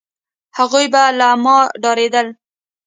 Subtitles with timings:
[0.57, 2.27] هغوی به له ما ډارېدل،